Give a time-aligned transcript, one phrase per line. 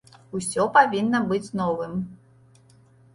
[0.37, 1.93] Усё павінна быць новым.